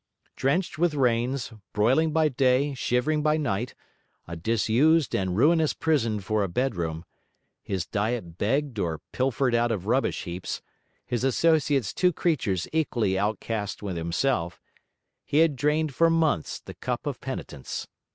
[0.35, 3.75] Drenched with rains, broiling by day, shivering by night,
[4.27, 7.05] a disused and ruinous prison for a bedroom,
[7.61, 10.59] his diet begged or pilfered out of rubbish heaps,
[11.05, 14.59] his associates two creatures equally outcast with himself,
[15.23, 17.87] he had drained for months the cup of penitence.